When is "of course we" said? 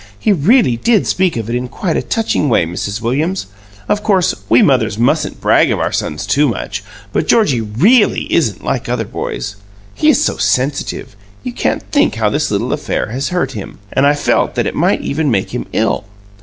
3.87-4.63